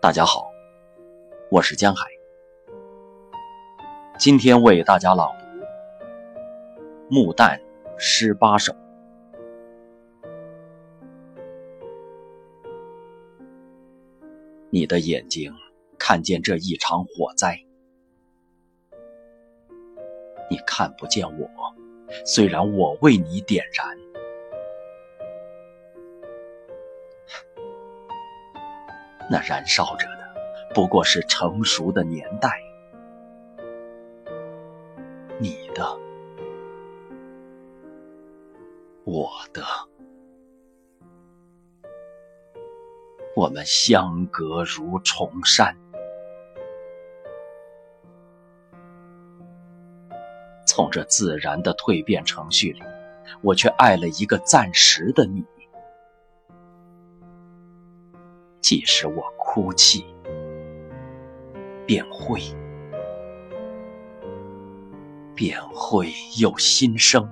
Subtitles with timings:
[0.00, 0.52] 大家好，
[1.50, 2.06] 我是江海，
[4.16, 5.44] 今天为大家朗读
[7.10, 7.60] 《木旦
[7.98, 8.72] 诗八首》。
[14.70, 15.52] 你的眼睛
[15.98, 17.58] 看见这一场火灾，
[20.48, 21.50] 你看不见我，
[22.24, 24.07] 虽然我为你点燃。
[29.30, 32.50] 那燃烧着的，不过是成熟的年代。
[35.38, 35.84] 你的，
[39.04, 39.62] 我的，
[43.36, 45.76] 我们相隔如重山。
[50.66, 52.82] 从这自然的蜕变程序里，
[53.42, 55.44] 我却爱了一个暂时的你。
[58.68, 60.04] 即使我哭泣，
[61.86, 62.38] 便会，
[65.34, 67.26] 便会有新生。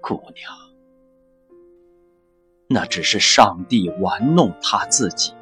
[0.00, 0.50] 姑娘，
[2.66, 5.32] 那只是上帝玩弄他自己。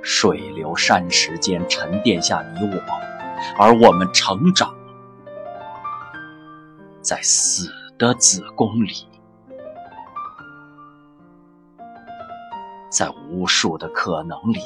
[0.00, 2.80] 水流山石间沉淀下你我，
[3.58, 4.74] 而我们成长。
[7.10, 8.92] 在死的子宫里，
[12.88, 14.60] 在无数的可能里，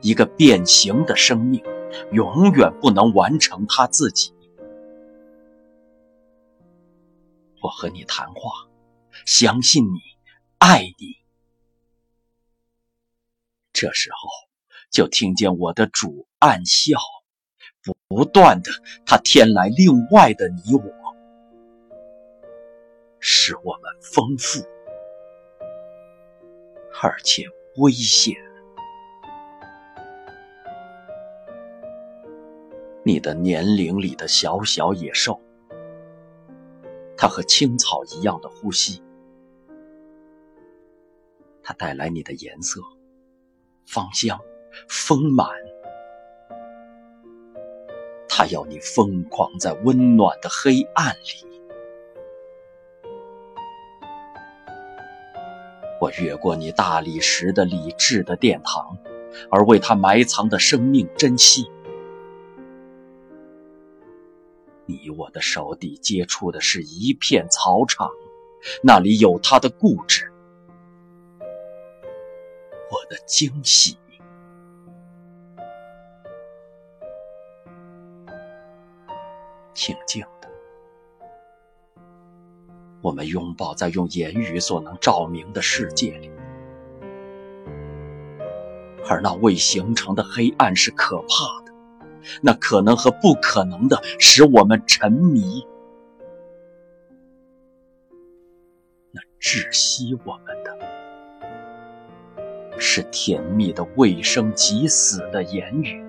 [0.00, 1.60] 一个变形的生命，
[2.12, 4.32] 永远不能完成他自己。
[7.60, 8.68] 我和你谈话，
[9.26, 9.98] 相信你，
[10.58, 11.16] 爱你。
[13.72, 14.28] 这时候，
[14.88, 16.96] 就听见我的主暗笑，
[18.06, 18.70] 不断的，
[19.04, 21.07] 他添来另外的你我。
[23.48, 24.62] 使我们丰富，
[27.00, 27.44] 而且
[27.78, 28.36] 危险。
[33.02, 35.40] 你的年龄里的小小野兽，
[37.16, 39.02] 它和青草一样的呼吸，
[41.62, 42.82] 它带来你的颜色、
[43.86, 44.38] 芳香、
[44.90, 45.48] 丰满，
[48.28, 51.57] 它要你疯狂在温暖的黑暗里。
[56.00, 58.96] 我越过你大理石的理智的殿堂，
[59.50, 61.70] 而为他埋藏的生命珍惜。
[64.86, 68.08] 你我的手底接触的是一片草场，
[68.82, 70.32] 那里有他的固执，
[71.40, 73.98] 我的惊喜。
[79.74, 80.47] 静静的。
[83.00, 86.30] 我们拥抱在用言语所能照明的世界里，
[89.08, 91.72] 而那未形成的黑暗是可怕的，
[92.42, 95.64] 那可能和不可能的使我们沉迷，
[99.12, 100.76] 那窒息我们的，
[102.78, 106.04] 是甜蜜的未生即死的言语，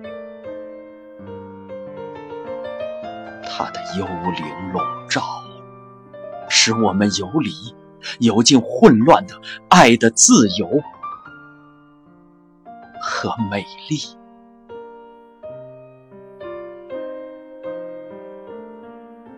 [3.44, 5.22] 它的幽灵笼罩。
[6.62, 7.50] 使我们游离，
[8.18, 9.40] 游进混乱的
[9.70, 10.68] 爱的自由
[13.00, 13.96] 和美丽。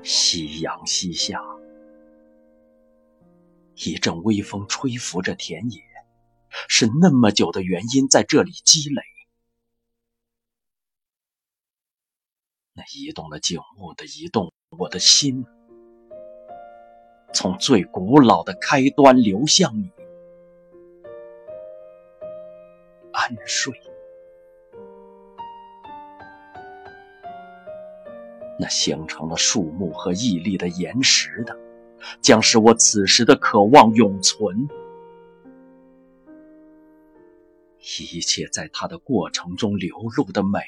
[0.02, 1.40] 夕阳西下，
[3.76, 5.80] 一阵微风吹拂着田野，
[6.66, 9.00] 是那么久的原因在这里积累。
[12.72, 15.46] 那移动了景物的移动，我的心。
[17.32, 19.91] 从最古老的开端流向你，
[23.12, 23.72] 安睡。
[28.58, 31.56] 那形成了树木和屹立的岩石的，
[32.20, 34.69] 将使我此时的渴望永存。
[37.78, 40.61] 一切在它的过程中流露的美，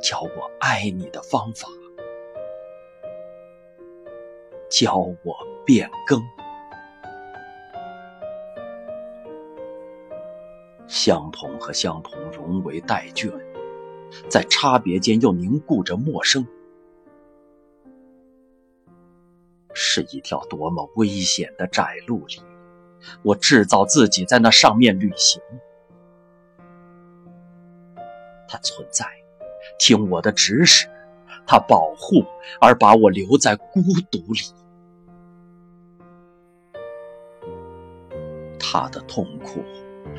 [0.00, 1.68] 教我爱你的方法。
[4.80, 5.36] 教我
[5.66, 6.26] 变更，
[10.88, 13.30] 相同和相同融为代卷，
[14.30, 16.46] 在差别间又凝固着陌生，
[19.74, 22.40] 是一条多么危险的窄路里，
[23.22, 25.42] 我制造自己在那上面旅行。
[28.48, 29.04] 它存在，
[29.78, 30.88] 听我的指使。
[31.46, 32.24] 他保护
[32.60, 34.40] 而把我留在孤独里。
[38.72, 39.64] 他的痛苦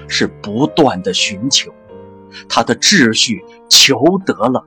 [0.10, 1.74] 是不断的寻求，
[2.50, 4.62] 他的秩序求得了，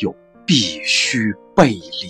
[0.00, 0.14] 又
[0.46, 2.08] 必须背离。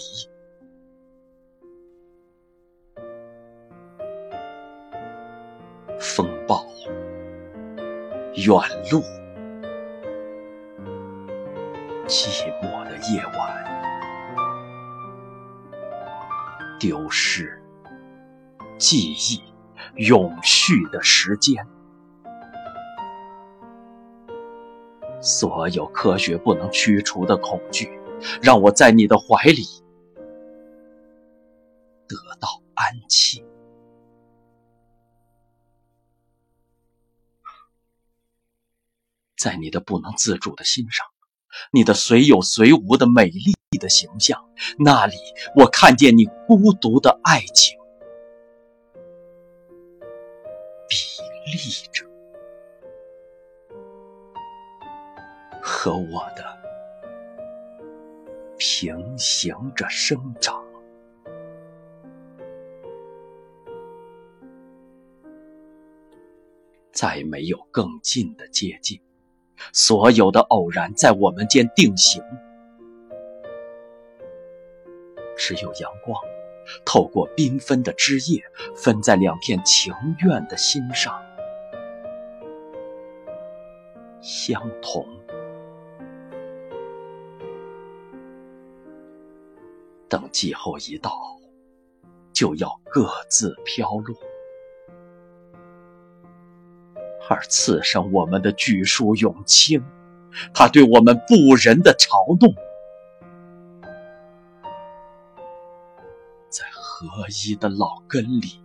[5.98, 6.64] 风暴，
[8.36, 8.54] 远
[8.92, 9.02] 路，
[12.06, 13.64] 寂寞的夜晚，
[16.78, 17.60] 丢失
[18.78, 19.51] 记忆。
[19.96, 21.66] 永续的时间，
[25.20, 27.90] 所有科学不能驱除的恐惧，
[28.40, 29.62] 让我在你的怀里
[32.08, 33.44] 得到安息。
[39.36, 41.04] 在你的不能自主的心上，
[41.72, 44.48] 你的随有随无的美丽的形象，
[44.78, 45.16] 那里
[45.56, 47.81] 我看见你孤独的爱情。
[51.52, 51.58] 立
[51.92, 52.06] 着，
[55.60, 56.42] 和我的
[58.56, 60.64] 平行着生长，
[66.90, 69.00] 再没有更近的接近，
[69.74, 72.22] 所有的偶然在我们间定型，
[75.36, 76.18] 只有阳光
[76.86, 78.42] 透过缤纷的枝叶，
[78.74, 79.92] 分在两片情
[80.24, 81.31] 愿的心上。
[84.22, 85.04] 相同，
[90.08, 91.12] 等季候一到，
[92.32, 94.16] 就要各自飘落，
[97.28, 99.82] 而刺伤我们的巨树永青，
[100.54, 102.54] 他对我们不仁的嘲弄，
[106.48, 108.62] 在合一的老根里。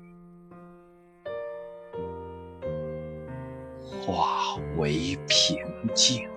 [4.77, 5.57] 为平
[5.93, 6.36] 静。